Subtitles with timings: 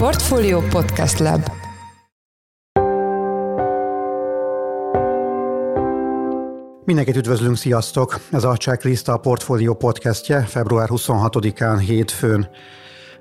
[0.00, 1.50] Portfolio Podcast Lab
[6.84, 8.20] Mindenkit üdvözlünk, sziasztok!
[8.30, 12.48] Ez a Checklist a Portfolio podcastje február 26-án hétfőn.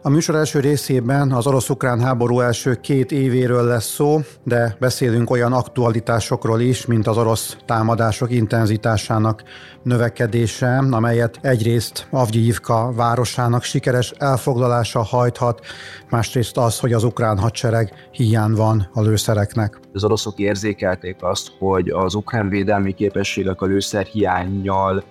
[0.02, 5.54] A műsor első részében az orosz-ukrán háború első két évéről lesz szó, de beszélünk olyan
[5.54, 9.44] aktualitásokról is, mint az orosz támadások intenzitásának
[9.84, 15.66] növekedése, amelyet egyrészt Avgyivka városának sikeres elfoglalása hajthat,
[16.10, 19.80] másrészt az, hogy az ukrán hadsereg hiány van a lőszereknek.
[19.94, 25.04] Az oroszok érzékelték azt, hogy az ukrán védelmi képességek a lőszer hiányjal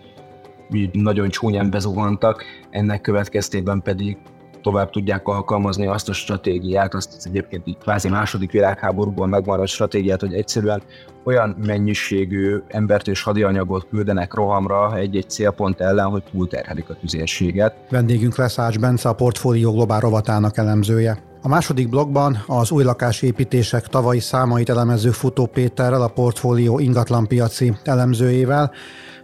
[0.92, 4.18] nagyon csúnyán bezuhantak, ennek következtében pedig
[4.62, 10.20] tovább tudják alkalmazni azt a stratégiát, azt az egyébként így kvázi második világháborúban megmaradt stratégiát,
[10.20, 10.82] hogy egyszerűen
[11.24, 17.74] olyan mennyiségű embert és hadianyagot küldenek rohamra egy-egy célpont ellen, hogy túlterhelik a tüzérséget.
[17.90, 21.18] Vendégünk lesz Ács Bence, a Portfólió Globál rovatának elemzője.
[21.42, 28.72] A második blogban az új lakásépítések tavalyi számait elemező Futó Péterrel, a portfólió ingatlanpiaci elemzőjével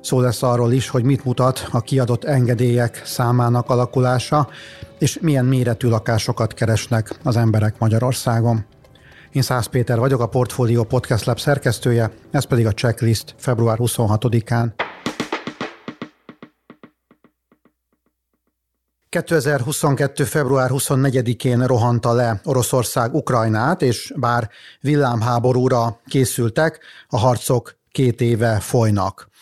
[0.05, 4.48] Szó lesz arról is, hogy mit mutat a kiadott engedélyek számának alakulása,
[4.98, 8.64] és milyen méretű lakásokat keresnek az emberek Magyarországon.
[9.32, 14.72] Én Szász Péter vagyok, a Portfolio Podcast Lab szerkesztője, ez pedig a checklist február 26-án.
[19.08, 20.25] 2022.
[20.25, 29.32] február 24-én rohanta le Oroszország Ukrajnát, és bár villámháborúra készültek, a harcok két éve folynak.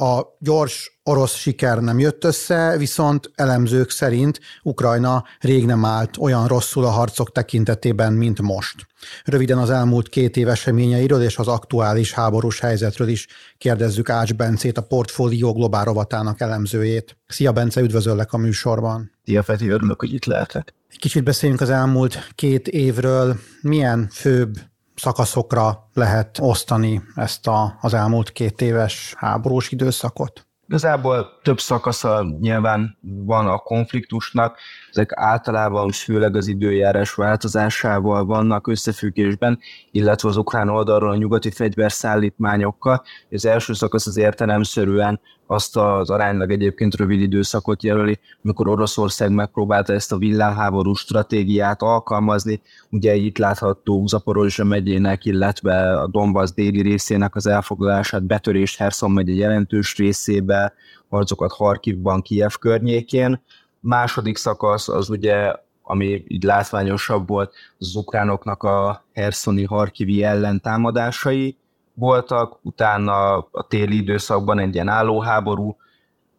[0.00, 6.46] A gyors orosz siker nem jött össze, viszont elemzők szerint Ukrajna rég nem állt olyan
[6.46, 8.86] rosszul a harcok tekintetében, mint most.
[9.24, 13.26] Röviden az elmúlt két év eseményeiről és az aktuális háborús helyzetről is
[13.58, 17.16] kérdezzük Ács Bencét, a Portfólió Globál rovatának elemzőjét.
[17.26, 19.12] Szia Bence, üdvözöllek a műsorban.
[19.24, 20.74] Szia Feti, örülök, hogy itt lehetek.
[20.98, 23.36] Kicsit beszéljünk az elmúlt két évről.
[23.60, 24.54] Milyen főbb
[24.98, 30.46] szakaszokra lehet osztani ezt a, az elmúlt két éves háborús időszakot?
[30.68, 34.58] Igazából több szakasza nyilván van a konfliktusnak,
[34.90, 39.58] ezek általában főleg az időjárás változásával vannak összefüggésben,
[39.90, 43.02] illetve az ukrán oldalról a nyugati fegyverszállítmányokkal.
[43.30, 45.20] Az első szakasz az értelemszerűen
[45.50, 52.60] azt az aránylag egyébként rövid időszakot jelöli, amikor Oroszország megpróbálta ezt a villámháború stratégiát alkalmazni.
[52.90, 59.32] Ugye itt látható Zaporozsa megyének, illetve a Donbass déli részének az elfoglalását, betörést Herson megye
[59.32, 60.72] jelentős részébe,
[61.08, 63.42] harcokat Harkivban, Kiev környékén.
[63.80, 65.52] Második szakasz az ugye
[65.90, 71.56] ami így látványosabb volt, az ukránoknak a Herszoni Harkivi ellentámadásai,
[71.98, 75.76] voltak, utána a téli időszakban egy ilyen állóháború,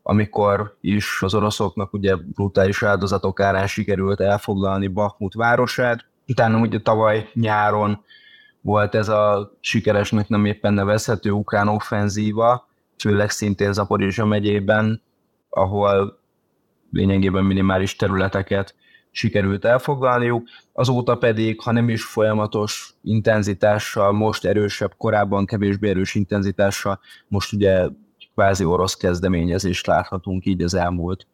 [0.03, 6.05] amikor is az oroszoknak ugye brutális áldozatok árán sikerült elfoglalni Bakhmut városát.
[6.27, 8.03] Utána ugye tavaly nyáron
[8.61, 12.67] volt ez a sikeresnek nem éppen nevezhető ukrán offenzíva,
[12.97, 15.01] főleg szintén Zaporizsa megyében,
[15.49, 16.19] ahol
[16.91, 18.75] lényegében minimális területeket
[19.19, 26.99] sikerült elfoglalniuk, azóta pedig, ha nem is folyamatos intenzitással, most erősebb, korábban kevésbé erős intenzitással,
[27.27, 27.87] most ugye
[28.33, 31.27] kvázi orosz kezdeményezést láthatunk így az elmúlt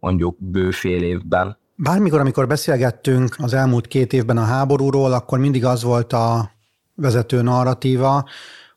[0.00, 1.58] mondjuk bő fél évben.
[1.74, 6.50] Bármikor, amikor beszélgettünk az elmúlt két évben a háborúról, akkor mindig az volt a
[6.94, 8.24] vezető narratíva,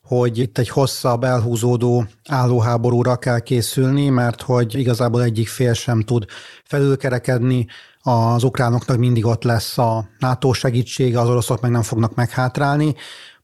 [0.03, 6.25] hogy itt egy hosszabb, elhúzódó állóháborúra kell készülni, mert hogy igazából egyik fél sem tud
[6.63, 7.67] felülkerekedni,
[8.01, 12.95] az ukránoknak mindig ott lesz a NATO segítsége, az oroszok meg nem fognak meghátrálni.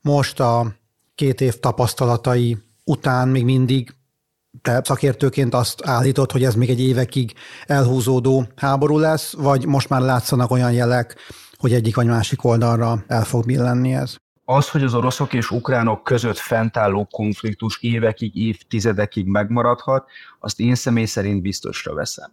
[0.02, 0.76] Most a
[1.16, 3.96] két év tapasztalatai után még mindig
[4.62, 7.34] te szakértőként azt állított, hogy ez még egy évekig
[7.66, 11.16] elhúzódó háború lesz, vagy most már látszanak olyan jelek,
[11.58, 14.16] hogy egyik vagy másik oldalra el fog billenni ez?
[14.46, 20.10] Az, hogy az oroszok és ukránok között fentálló konfliktus évekig, évtizedekig megmaradhat,
[20.40, 22.32] azt én személy szerint biztosra veszem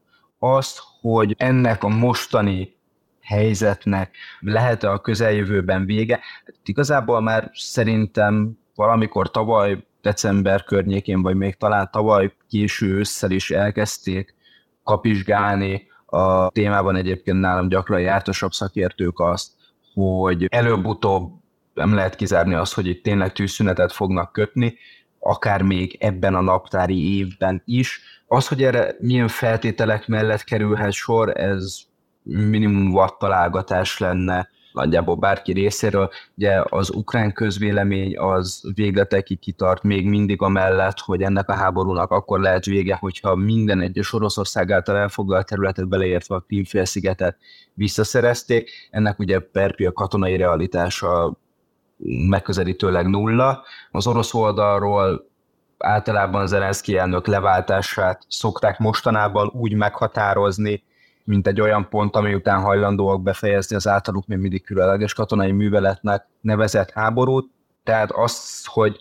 [0.52, 2.74] azt, hogy ennek a mostani
[3.20, 6.20] helyzetnek lehet-e a közeljövőben vége.
[6.44, 13.50] Hát igazából már szerintem valamikor tavaly december környékén, vagy még talán tavaly késő ősszel is
[13.50, 14.34] elkezdték
[14.82, 19.52] kapizsgálni a témában egyébként nálam gyakran jártasabb szakértők azt,
[19.94, 21.32] hogy előbb-utóbb
[21.74, 24.74] nem lehet kizárni azt, hogy itt tényleg tűzszünetet fognak kötni,
[25.24, 28.00] akár még ebben a naptári évben is.
[28.26, 31.76] Az, hogy erre milyen feltételek mellett kerülhet sor, ez
[32.22, 36.10] minimum watt találgatás lenne nagyjából bárki részéről.
[36.36, 42.10] Ugye az ukrán közvélemény az végletekig kitart még mindig a mellett, hogy ennek a háborúnak
[42.10, 47.36] akkor lehet vége, hogyha minden egyes Oroszország által elfoglalt területet beleértve a Krímfélszigetet
[47.74, 48.70] visszaszerezték.
[48.90, 51.38] Ennek ugye perpi a katonai realitása
[52.28, 53.64] megközelítőleg nulla.
[53.90, 55.26] Az orosz oldalról
[55.78, 60.82] általában Zelenszky elnök leváltását szokták mostanában úgy meghatározni,
[61.24, 66.26] mint egy olyan pont, ami után hajlandóak befejezni az általuk még mindig különleges katonai műveletnek
[66.40, 67.50] nevezett háborút.
[67.84, 69.00] Tehát az, hogy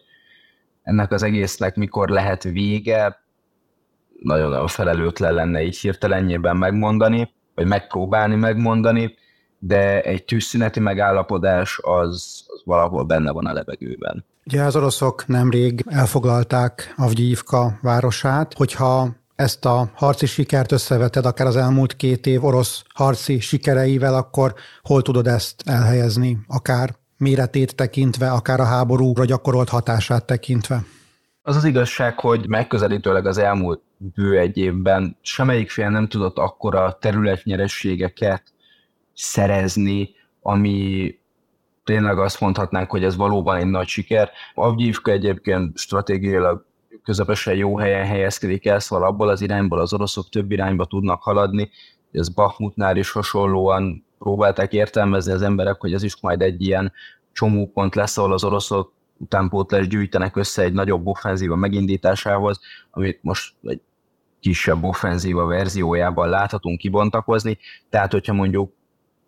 [0.84, 3.22] ennek az egésznek mikor lehet vége,
[4.20, 9.16] nagyon-nagyon felelőtlen lenne így hirtelennyében megmondani, vagy megpróbálni megmondani,
[9.66, 14.26] de egy tűzszüneti megállapodás az, az valahol benne van a levegőben.
[14.46, 21.56] Ugye az oroszok nemrég elfoglalták Avgyívka városát, hogyha ezt a harci sikert összeveted akár az
[21.56, 28.60] elmúlt két év orosz harci sikereivel, akkor hol tudod ezt elhelyezni, akár méretét tekintve, akár
[28.60, 30.84] a háborúra gyakorolt hatását tekintve?
[31.42, 36.98] Az az igazság, hogy megközelítőleg az elmúlt bő egy évben semmelyik fél nem tudott akkora
[37.02, 38.44] területnyerességeket
[39.14, 40.10] szerezni,
[40.42, 41.16] ami
[41.84, 44.32] tényleg azt mondhatnánk, hogy ez valóban egy nagy siker.
[44.54, 46.66] Avgyívka egyébként stratégiailag
[47.04, 51.70] közepesen jó helyen helyezkedik el, szóval abból az irányból az oroszok több irányba tudnak haladni.
[52.12, 56.92] Ez Bakhmutnál is hasonlóan próbálták értelmezni az emberek, hogy ez is majd egy ilyen
[57.32, 62.60] csomópont lesz, ahol az oroszok utánpótlást gyűjtenek össze egy nagyobb offenzíva megindításához,
[62.92, 63.82] amit most egy
[64.40, 67.58] kisebb offenzíva verziójában láthatunk kibontakozni.
[67.90, 68.74] Tehát, hogyha mondjuk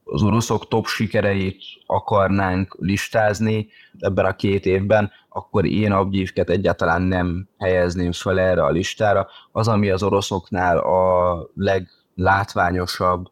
[0.06, 3.68] az oroszok top sikereit akarnánk listázni
[4.00, 9.28] ebben a két évben, akkor én Abgyívket egyáltalán nem helyezném fel erre a listára.
[9.52, 13.28] Az, ami az oroszoknál a leglátványosabb,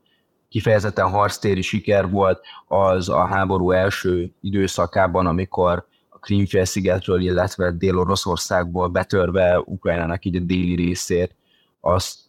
[0.49, 9.59] kifejezetten harctéri siker volt, az a háború első időszakában, amikor a Krímfélszigetről, illetve Dél-Oroszországból betörve
[9.65, 11.35] Ukrajnának így a déli részét,
[11.81, 12.19] azt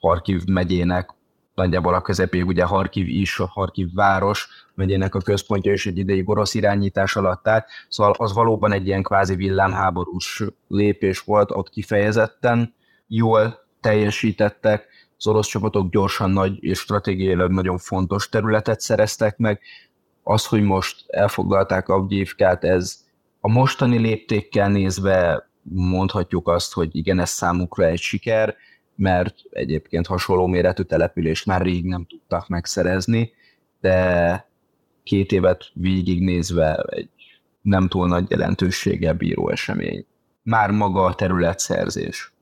[0.00, 1.14] Harkiv megyének
[1.60, 6.28] nagyjából a közepéig ugye Harkiv is, a Harkiv város megyének a központja és egy ideig
[6.28, 12.74] orosz irányítás alatt állt, szóval az valóban egy ilyen kvázi villámháborús lépés volt, ott kifejezetten
[13.06, 14.86] jól teljesítettek,
[15.16, 19.60] az orosz csapatok gyorsan nagy és stratégiailag nagyon fontos területet szereztek meg.
[20.22, 23.04] Az, hogy most elfoglalták Abgyívkát, ez
[23.40, 28.56] a mostani léptékkel nézve mondhatjuk azt, hogy igen, ez számukra egy siker,
[28.94, 33.32] mert egyébként hasonló méretű települést már rég nem tudtak megszerezni,
[33.80, 34.48] de
[35.02, 37.08] két évet végignézve egy
[37.62, 40.06] nem túl nagy jelentőséggel bíró esemény.
[40.42, 42.32] Már maga a területszerzés.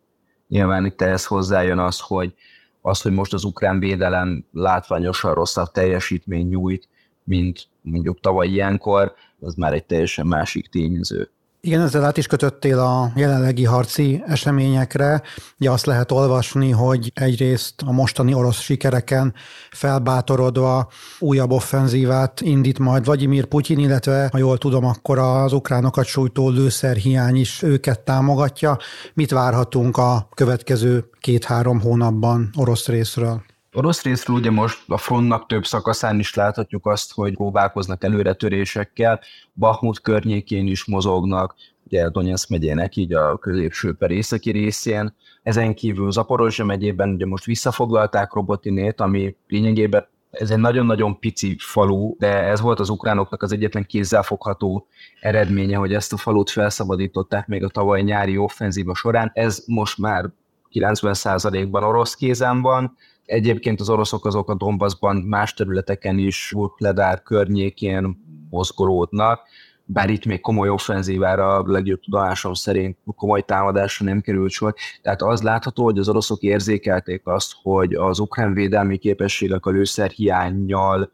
[0.49, 2.35] Nyilván itt ehhez hozzájön az, hogy
[2.81, 6.89] az, hogy most az ukrán védelem látványosan rosszabb teljesítmény nyújt,
[7.25, 11.31] mint mondjuk tavaly ilyenkor, az már egy teljesen másik tényező.
[11.61, 15.23] Igen, ezzel át is kötöttél a jelenlegi harci eseményekre.
[15.59, 19.35] Ugye azt lehet olvasni, hogy egyrészt a mostani orosz sikereken
[19.71, 20.89] felbátorodva
[21.19, 27.37] újabb offenzívát indít majd Vladimir Putyin, illetve ha jól tudom, akkor az ukránokat sújtó lőszerhiány
[27.37, 28.79] is őket támogatja.
[29.15, 33.43] Mit várhatunk a következő két-három hónapban orosz részről?
[33.73, 39.21] Orosz részről ugye most a frontnak több szakaszán is láthatjuk azt, hogy próbálkoznak előretörésekkel,
[39.53, 41.55] Bahmut környékén is mozognak,
[41.85, 45.15] ugye Donetsz megyének így a középső per északi részén.
[45.43, 52.15] Ezen kívül Zaporozsa megyében ugye most visszafoglalták Robotinét, ami lényegében ez egy nagyon-nagyon pici falu,
[52.19, 54.87] de ez volt az ukránoknak az egyetlen kézzelfogható
[55.21, 59.31] eredménye, hogy ezt a falut felszabadították még a tavaly nyári offenzíva során.
[59.35, 60.31] Ez most már
[60.73, 62.97] 90%-ban orosz kézen van,
[63.29, 68.17] Egyébként az oroszok azok a Donbassban más területeken is, Vulkledár környékén
[68.51, 69.41] mozgolódnak,
[69.85, 74.75] bár itt még komoly offenzívára, a legjobb tudomásom szerint komoly támadásra nem került sor.
[75.03, 80.11] Tehát az látható, hogy az oroszok érzékelték azt, hogy az ukrán védelmi képességek a lőszer
[80.11, 81.13] hiányjal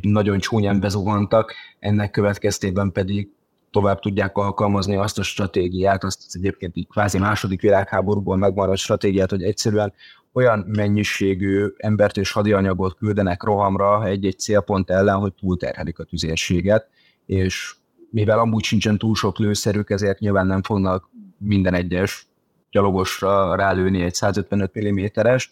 [0.00, 3.28] nagyon csúnyán bezuhantak, ennek következtében pedig
[3.70, 9.30] tovább tudják alkalmazni azt a stratégiát, azt az egyébként így kvázi második világháborúból megmaradt stratégiát,
[9.30, 9.92] hogy egyszerűen
[10.32, 16.88] olyan mennyiségű embert és hadianyagot küldenek rohamra egy-egy célpont ellen, hogy túlterhelik a tüzérséget,
[17.26, 17.74] és
[18.10, 22.26] mivel amúgy sincsen túl sok lőszerük, ezért nyilván nem fognak minden egyes
[22.70, 25.50] gyalogosra rálőni egy 155 mm-es,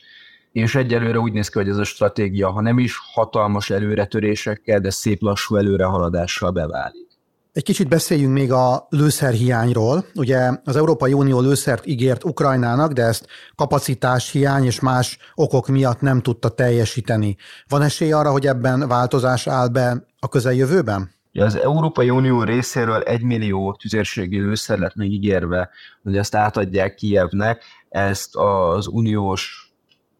[0.53, 4.91] és egyelőre úgy néz ki, hogy ez a stratégia, ha nem is hatalmas előretörésekkel, de
[4.91, 7.10] szép lassú előrehaladással beválik.
[7.53, 10.05] Egy kicsit beszéljünk még a lőszerhiányról.
[10.15, 16.01] Ugye az Európai Unió lőszert ígért Ukrajnának, de ezt kapacitás hiány és más okok miatt
[16.01, 17.37] nem tudta teljesíteni.
[17.69, 21.11] Van esély arra, hogy ebben változás áll be a közeljövőben?
[21.33, 25.71] Az Európai Unió részéről egy millió tüzérségi lőszer lett még ígérve,
[26.03, 29.73] hogy ezt átadják Kijevnek, ezt az uniós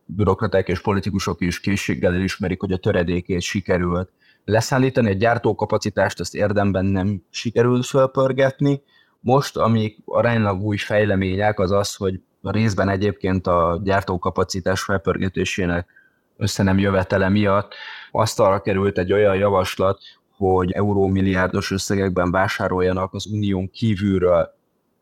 [0.05, 4.11] bürokraták és politikusok is készséggel elismerik, hogy a töredékét sikerült
[4.45, 8.83] leszállítani, a gyártókapacitást ezt érdemben nem sikerült fölpörgetni.
[9.21, 15.87] Most, amik aránylag új fejlemények, az az, hogy a részben egyébként a gyártókapacitás felpörgetésének
[16.37, 17.75] össze nem jövetele miatt
[18.11, 20.01] asztalra került egy olyan javaslat,
[20.37, 24.55] hogy eurómilliárdos összegekben vásároljanak az unión kívülről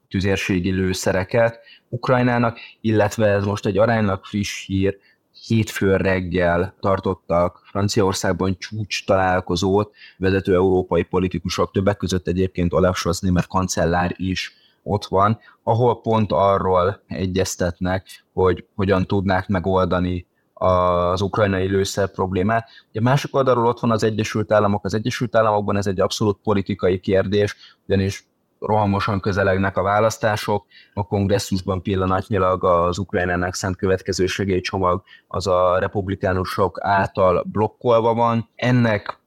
[0.09, 4.99] tüzérségi lőszereket Ukrajnának, illetve ez most egy aránylag friss hír,
[5.47, 13.47] hétfő reggel tartottak Franciaországban csúcs találkozót, vezető európai politikusok, többek között egyébként Olaf Scholz német
[13.47, 14.53] kancellár is
[14.83, 22.69] ott van, ahol pont arról egyeztetnek, hogy hogyan tudnák megoldani az ukrajnai lőszer problémát.
[22.91, 24.85] Ugye másik oldalról ott van az Egyesült Államok.
[24.85, 28.27] Az Egyesült Államokban ez egy abszolút politikai kérdés, ugyanis
[28.61, 36.79] rohamosan közelegnek a választások, a kongresszusban pillanatnyilag az Ukrajnának szánt következő segélycsomag az a republikánusok
[36.81, 38.49] által blokkolva van.
[38.55, 39.19] Ennek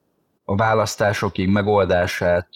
[0.46, 2.48] a választásokig megoldását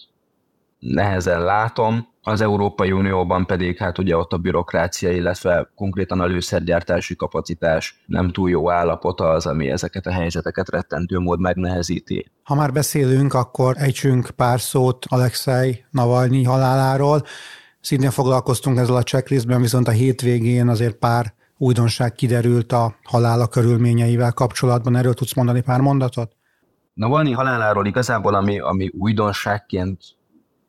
[0.94, 7.16] nehezen látom, az Európai Unióban pedig hát ugye ott a bürokrácia, illetve konkrétan a lőszergyártási
[7.16, 12.30] kapacitás nem túl jó állapota az, ami ezeket a helyzeteket rettentő mód megnehezíti.
[12.42, 17.22] Ha már beszélünk, akkor ejtsünk pár szót Alexei Navalnyi haláláról.
[17.80, 24.32] Szintén foglalkoztunk ezzel a checklistben, viszont a hétvégén azért pár újdonság kiderült a halála körülményeivel
[24.32, 24.96] kapcsolatban.
[24.96, 26.32] Erről tudsz mondani pár mondatot?
[26.94, 30.15] Navalnyi haláláról igazából, ami, ami újdonságként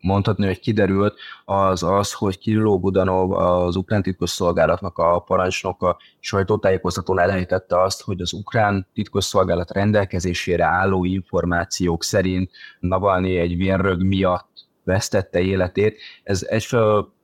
[0.01, 7.81] mondhatni, hogy kiderült, az az, hogy Kirilló Budanov, az ukrán titkosszolgálatnak a parancsnoka sajtótájékoztatón elejtette
[7.81, 14.49] azt, hogy az ukrán titkosszolgálat rendelkezésére álló információk szerint Navalnyi egy vérrög miatt
[14.83, 15.99] vesztette életét.
[16.23, 17.15] Ez egyfelől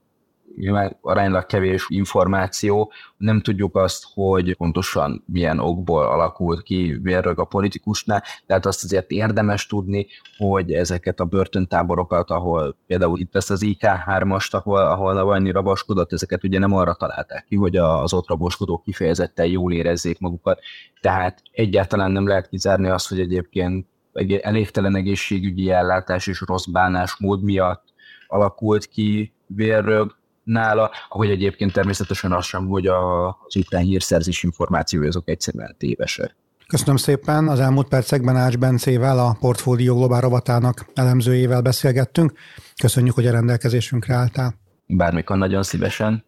[0.56, 7.46] nyilván aránylag kevés információ, nem tudjuk azt, hogy pontosan milyen okból alakult ki vérrög a
[7.46, 10.08] politikusnál, tehát azt azért érdemes tudni,
[10.38, 16.44] hogy ezeket a börtöntáborokat, ahol például itt ezt az IK3-ast, ahol, ahol Navalnyi raboskodott, ezeket
[16.44, 20.60] ugye nem arra találták ki, hogy az ott raboskodók kifejezetten jól érezzék magukat,
[21.02, 23.88] tehát egyáltalán nem lehet kizárni azt, hogy egyébként
[24.42, 27.84] elégtelen egészségügyi ellátás és rossz bánásmód miatt
[28.28, 35.08] alakult ki vérrög, nála, ahogy egyébként természetesen az sem, hogy a, az ukrán hírszerzés információi
[35.08, 36.36] azok egyszerűen tévesek.
[36.68, 37.48] Köszönöm szépen.
[37.48, 42.34] Az elmúlt percekben Ács Bencével, a Portfólió Globál rovatának elemzőjével beszélgettünk.
[42.82, 44.56] Köszönjük, hogy a rendelkezésünkre álltál.
[44.86, 46.24] Bármikor nagyon szívesen.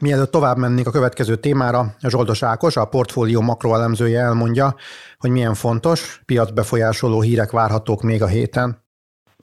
[0.00, 4.74] Mielőtt tovább mennénk a következő témára, Zsoldos Ákos, a portfólió makroelemzője elmondja,
[5.18, 8.83] hogy milyen fontos, piacbefolyásoló hírek várhatók még a héten.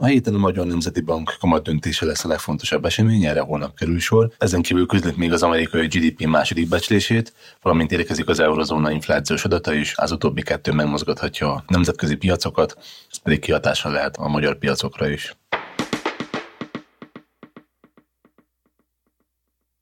[0.01, 3.99] A héten a Magyar Nemzeti Bank kamat döntése lesz a legfontosabb esemény, erre holnap kerül
[3.99, 4.31] sor.
[4.37, 9.73] Ezen kívül közlik még az amerikai GDP második becslését, valamint érkezik az eurozóna inflációs adata
[9.73, 12.75] is, az utóbbi kettő megmozgathatja a nemzetközi piacokat,
[13.11, 15.35] ez pedig kihatással lehet a magyar piacokra is.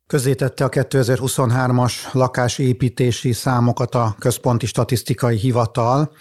[0.07, 6.11] Közzétette a 2023-as lakásépítési számokat a Központi Statisztikai Hivatal.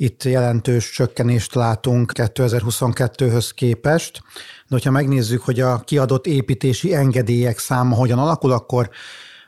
[0.00, 7.94] Itt jelentős csökkenést látunk 2022-höz képest, de hogyha megnézzük, hogy a kiadott építési engedélyek száma
[7.94, 8.90] hogyan alakul, akkor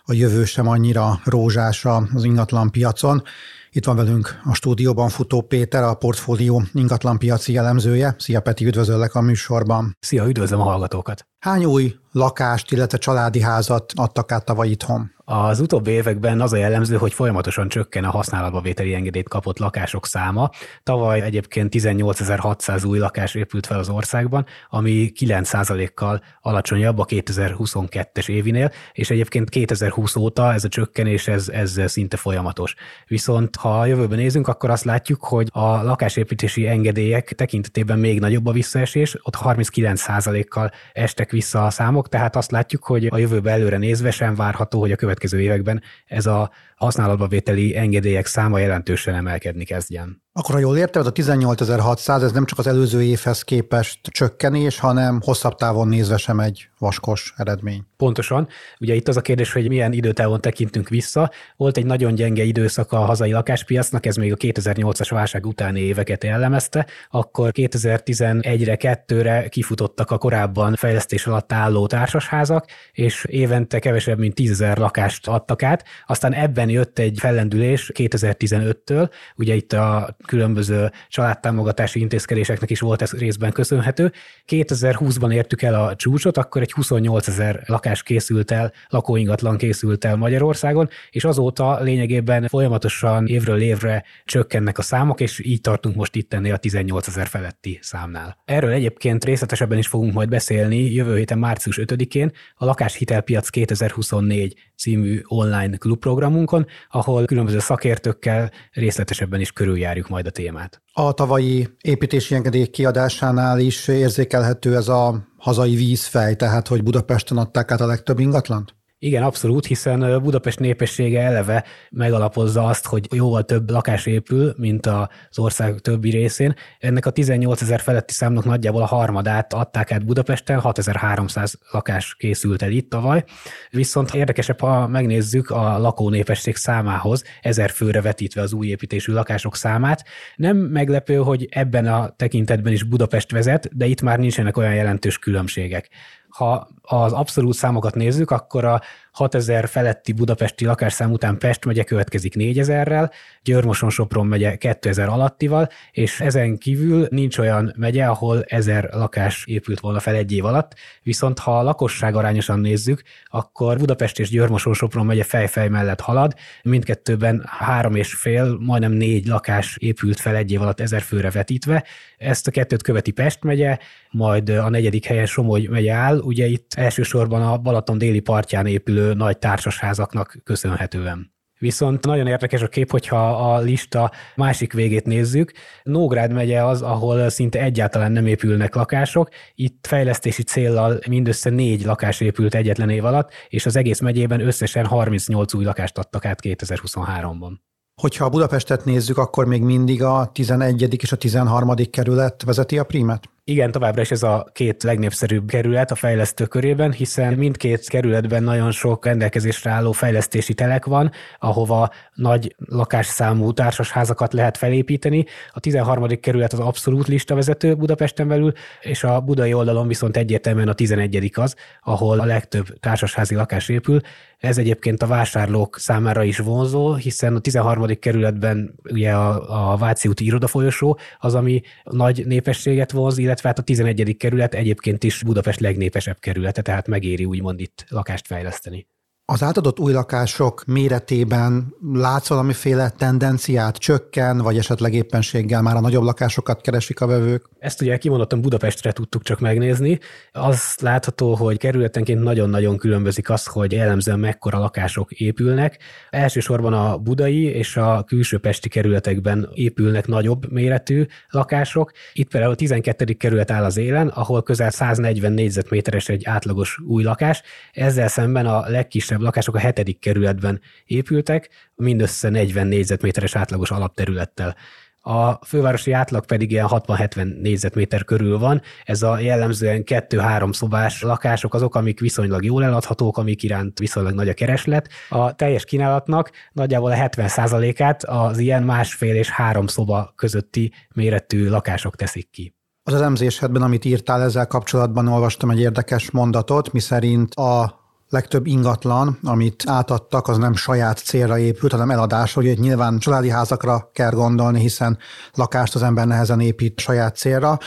[0.04, 3.22] a jövő sem annyira rózsás az ingatlan piacon.
[3.70, 8.14] Itt van velünk a stúdióban Futó Péter, a portfólió ingatlanpiaci jellemzője.
[8.18, 9.96] Szia Peti, üdvözöllek a műsorban.
[10.00, 11.26] Szia, üdvözlöm a hallgatókat.
[11.38, 15.10] Hány új lakást, illetve családi házat adtak át tavaly itthon?
[15.32, 20.06] Az utóbbi években az a jellemző, hogy folyamatosan csökken a használatba vételi engedélyt kapott lakások
[20.06, 20.50] száma.
[20.82, 28.72] Tavaly egyébként 18.600 új lakás épült fel az országban, ami 9%-kal alacsonyabb a 2022-es évinél,
[28.92, 32.74] és egyébként 2020 óta ez a csökkenés ez, ez szinte folyamatos.
[33.06, 38.46] Viszont ha a jövőben nézünk, akkor azt látjuk, hogy a lakásépítési engedélyek tekintetében még nagyobb
[38.46, 43.76] a visszaesés, ott 39%-kal estek vissza a számok, tehát azt látjuk, hogy a jövőbe előre
[43.76, 49.64] nézve sem várható, hogy a következő években ez a használatba vételi engedélyek száma jelentősen emelkedni
[49.64, 50.22] kezdjen.
[50.32, 54.78] Akkor, ha jól értem, ez a 18.600, ez nem csak az előző évhez képest csökkenés,
[54.78, 57.82] hanem hosszabb távon nézve sem egy vaskos eredmény.
[57.96, 58.48] Pontosan.
[58.80, 61.30] Ugye itt az a kérdés, hogy milyen időtávon tekintünk vissza.
[61.56, 66.24] Volt egy nagyon gyenge időszak a hazai lakáspiacnak, ez még a 2008-as válság utáni éveket
[66.24, 74.34] jellemezte, akkor 2011-re, 2-re kifutottak a korábban fejlesztés alatt álló társasházak, és évente kevesebb, mint
[74.34, 75.84] 10 lakást adtak át.
[76.06, 83.12] Aztán ebben jött egy fellendülés 2015-től, ugye itt a különböző családtámogatási intézkedéseknek is volt ez
[83.12, 84.12] részben köszönhető.
[84.46, 90.16] 2020-ban értük el a csúcsot, akkor egy 28 ezer lakás készült el, lakóingatlan készült el
[90.16, 96.34] Magyarországon, és azóta lényegében folyamatosan évről évre csökkennek a számok, és így tartunk most itt
[96.34, 98.36] ennél a 18 ezer feletti számnál.
[98.44, 105.20] Erről egyébként részletesebben is fogunk majd beszélni jövő héten március 5-én a Lakáshitelpiac 2024 című
[105.24, 110.82] online klubprogramunkon, ahol különböző szakértőkkel részletesebben is körüljárjuk majd a témát.
[110.92, 117.70] A tavalyi építési engedély kiadásánál is érzékelhető ez a hazai vízfej, tehát hogy Budapesten adták
[117.70, 118.74] át a legtöbb ingatlant?
[119.02, 125.38] Igen, abszolút, hiszen Budapest népessége eleve megalapozza azt, hogy jóval több lakás épül, mint az
[125.38, 126.54] ország többi részén.
[126.78, 132.62] Ennek a 18 ezer feletti számnak nagyjából a harmadát adták át Budapesten, 6300 lakás készült
[132.62, 133.24] el itt tavaly.
[133.70, 139.56] Viszont érdekesebb, ha megnézzük a lakó népesség számához, ezer főre vetítve az új építésű lakások
[139.56, 140.04] számát.
[140.36, 145.18] Nem meglepő, hogy ebben a tekintetben is Budapest vezet, de itt már nincsenek olyan jelentős
[145.18, 145.88] különbségek.
[146.30, 148.80] Ha az abszolút számokat nézzük, akkor a
[149.12, 153.10] 6000 feletti budapesti lakásszám után Pest megye következik 4000-rel,
[153.42, 160.00] Győrmoson-Sopron megye 2000 alattival, és ezen kívül nincs olyan megye, ahol 1000 lakás épült volna
[160.00, 165.24] fel egy év alatt, viszont ha a lakosság arányosan nézzük, akkor Budapest és Győrmoson-Sopron megye
[165.24, 170.80] fejfej mellett halad, mindkettőben három és fél, majdnem négy lakás épült fel egy év alatt
[170.80, 171.84] ezer főre vetítve.
[172.16, 173.78] Ezt a kettőt követi Pest megye,
[174.10, 178.99] majd a negyedik helyen Somogy megye áll, ugye itt elsősorban a Balaton déli partján épülő
[179.14, 181.38] nagy társasházaknak köszönhetően.
[181.60, 185.52] Viszont nagyon érdekes a kép, hogyha a lista másik végét nézzük.
[185.82, 189.28] Nógrád megye az, ahol szinte egyáltalán nem épülnek lakások.
[189.54, 194.86] Itt fejlesztési céllal mindössze négy lakás épült egyetlen év alatt, és az egész megyében összesen
[194.86, 197.52] 38 új lakást adtak át 2023-ban.
[198.00, 201.02] Hogyha a Budapestet nézzük, akkor még mindig a 11.
[201.02, 201.74] és a 13.
[201.90, 203.28] kerület vezeti a prímet?
[203.50, 208.70] Igen, továbbra is ez a két legnépszerűbb kerület a fejlesztő körében, hiszen mindkét kerületben nagyon
[208.70, 215.24] sok rendelkezésre álló fejlesztési telek van, ahova nagy lakásszámú társasházakat lehet felépíteni.
[215.52, 216.20] A 13.
[216.20, 221.30] kerület az abszolút listavezető Budapesten belül, és a budai oldalon viszont egyértelműen a 11.
[221.34, 224.00] az, ahol a legtöbb társasházi lakás épül.
[224.38, 227.86] Ez egyébként a vásárlók számára is vonzó, hiszen a 13.
[227.98, 233.58] kerületben ugye a, a Váci úti irodafolyosó az, ami nagy népességet vonz, illetve illetve hát
[233.58, 234.16] a 11.
[234.16, 238.86] kerület egyébként is Budapest legnépesebb kerülete, tehát megéri úgymond itt lakást fejleszteni.
[239.32, 246.02] Az átadott új lakások méretében látsz valamiféle tendenciát, csökken, vagy esetleg éppenséggel már a nagyobb
[246.02, 247.44] lakásokat keresik a vevők?
[247.58, 249.98] Ezt ugye kimondottan Budapestre tudtuk csak megnézni.
[250.32, 255.78] Az látható, hogy kerületenként nagyon-nagyon különbözik az, hogy jellemzően mekkora lakások épülnek.
[256.10, 261.92] Elsősorban a budai és a külső pesti kerületekben épülnek nagyobb méretű lakások.
[262.12, 263.12] Itt például a 12.
[263.12, 267.42] kerület áll az élen, ahol közel 140 négyzetméteres egy átlagos új lakás.
[267.72, 274.56] Ezzel szemben a legkisebb kisebb lakások a hetedik kerületben épültek, mindössze 40 négyzetméteres átlagos alapterülettel.
[275.02, 278.62] A fővárosi átlag pedig ilyen 60-70 négyzetméter körül van.
[278.84, 284.28] Ez a jellemzően 2-3 szobás lakások azok, amik viszonylag jól eladhatók, amik iránt viszonylag nagy
[284.28, 284.88] a kereslet.
[285.08, 291.96] A teljes kínálatnak nagyjából a 70%-át az ilyen másfél és három szoba közötti méretű lakások
[291.96, 292.54] teszik ki.
[292.82, 297.79] Az elemzésedben, amit írtál ezzel kapcsolatban, olvastam egy érdekes mondatot, miszerint a
[298.10, 302.42] legtöbb ingatlan, amit átadtak, az nem saját célra épült, hanem eladásra.
[302.42, 304.98] Ugye nyilván családi házakra kell gondolni, hiszen
[305.34, 307.58] lakást az ember nehezen épít saját célra.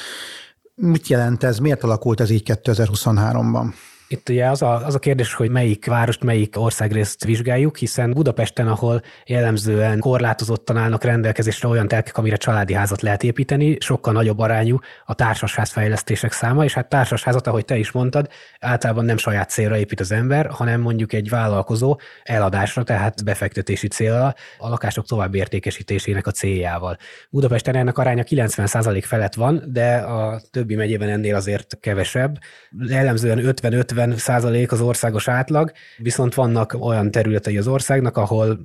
[0.75, 1.57] Mit jelent ez?
[1.57, 3.73] Miért alakult ez így 2023-ban?
[4.13, 8.67] Itt ugye az a, az a kérdés, hogy melyik várost, melyik országrészt vizsgáljuk, hiszen Budapesten,
[8.67, 14.79] ahol jellemzően korlátozottan állnak rendelkezésre olyan telkek, amire családi házat lehet építeni, sokkal nagyobb arányú
[15.05, 19.99] a társasházfejlesztések száma, és hát társasházat, ahogy te is mondtad, általában nem saját célra épít
[19.99, 26.31] az ember, hanem mondjuk egy vállalkozó eladásra, tehát befektetési célra, a lakások további értékesítésének a
[26.31, 26.97] céljával.
[27.29, 32.39] Budapesten ennek aránya 90% felett van, de a többi megyében ennél azért kevesebb.
[32.87, 38.59] Jellemzően 50-50 40 százalék az országos átlag, viszont vannak olyan területei az országnak, ahol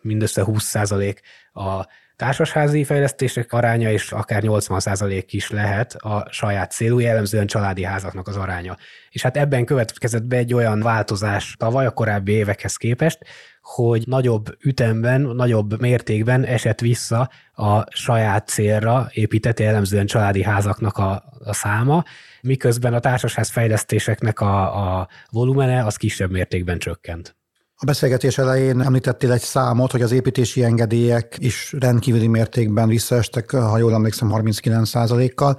[0.00, 1.20] mindössze 20 százalék
[1.52, 1.86] a
[2.16, 8.36] társasházi fejlesztések aránya, és akár 80% is lehet a saját célú, jellemzően családi házaknak az
[8.36, 8.76] aránya.
[9.10, 13.18] És hát ebben következett be egy olyan változás tavaly a korábbi évekhez képest,
[13.74, 21.22] hogy nagyobb ütemben, nagyobb mértékben esett vissza a saját célra épített jellemzően családi házaknak a,
[21.44, 22.04] a száma,
[22.42, 27.36] miközben a társasház fejlesztéseknek a, a volumene az kisebb mértékben csökkent.
[27.78, 33.78] A beszélgetés elején említettél egy számot, hogy az építési engedélyek is rendkívüli mértékben visszaestek, ha
[33.78, 35.56] jól emlékszem, 39%-kal.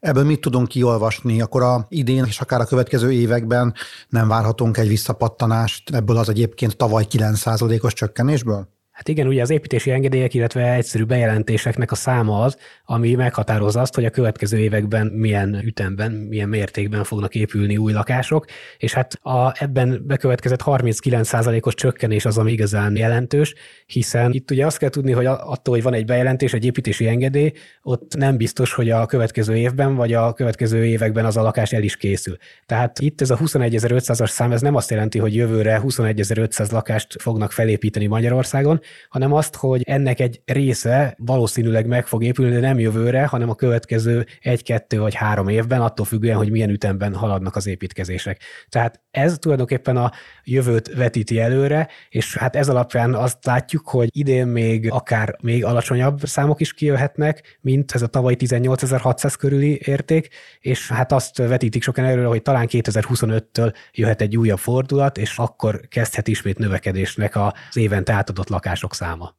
[0.00, 1.40] Ebből mit tudunk kiolvasni?
[1.40, 3.74] Akkor a idén és akár a következő években
[4.08, 8.75] nem várhatunk egy visszapattanást ebből az egyébként tavaly 9%-os csökkenésből?
[8.96, 13.94] Hát igen, ugye az építési engedélyek, illetve egyszerű bejelentéseknek a száma az, ami meghatározza azt,
[13.94, 18.44] hogy a következő években milyen ütemben, milyen mértékben fognak épülni új lakások,
[18.78, 23.54] és hát a, ebben bekövetkezett 39%-os csökkenés az, ami igazán jelentős,
[23.86, 27.52] hiszen itt ugye azt kell tudni, hogy attól, hogy van egy bejelentés, egy építési engedély,
[27.82, 31.82] ott nem biztos, hogy a következő évben vagy a következő években az a lakás el
[31.82, 32.36] is készül.
[32.66, 37.52] Tehát itt ez a 21.500-as szám, ez nem azt jelenti, hogy jövőre 21.500 lakást fognak
[37.52, 43.26] felépíteni Magyarországon, hanem azt, hogy ennek egy része valószínűleg meg fog épülni, de nem jövőre,
[43.26, 47.66] hanem a következő egy, kettő vagy három évben, attól függően, hogy milyen ütemben haladnak az
[47.66, 48.40] építkezések.
[48.68, 50.12] Tehát ez tulajdonképpen a
[50.44, 56.20] jövőt vetíti előre, és hát ez alapján azt látjuk, hogy idén még akár még alacsonyabb
[56.22, 60.28] számok is kijöhetnek, mint ez a tavaly 18.600 körüli érték,
[60.60, 65.80] és hát azt vetítik sokan előre, hogy talán 2025-től jöhet egy újabb fordulat, és akkor
[65.88, 69.34] kezdhet ismét növekedésnek az évente átadott lakások száma.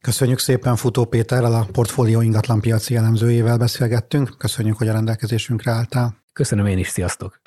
[0.00, 4.34] Köszönjük szépen Futó Péterrel, a portfólió ingatlanpiaci elemzőjével beszélgettünk.
[4.38, 6.16] Köszönjük, hogy a rendelkezésünkre álltál.
[6.32, 7.40] Köszönöm én is, sziasztok!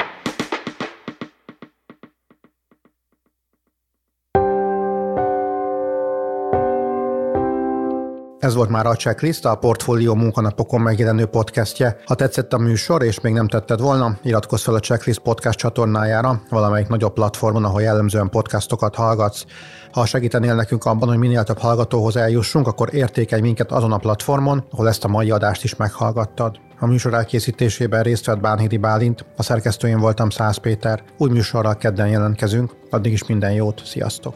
[8.41, 11.97] Ez volt már a checklist, a Portfólió munkanapokon megjelenő podcastje.
[12.05, 16.41] Ha tetszett a műsor, és még nem tetted volna, iratkozz fel a Checklist podcast csatornájára,
[16.49, 19.45] valamelyik nagyobb platformon, ahol jellemzően podcastokat hallgatsz.
[19.91, 24.63] Ha segítenél nekünk abban, hogy minél több hallgatóhoz eljussunk, akkor értékelj minket azon a platformon,
[24.71, 26.59] ahol ezt a mai adást is meghallgattad.
[26.79, 31.03] A műsor elkészítésében részt vett Bánhidi Bálint, a szerkesztőjén voltam Száz Péter.
[31.17, 34.35] Új műsorral kedden jelentkezünk, addig is minden jót, sziasztok!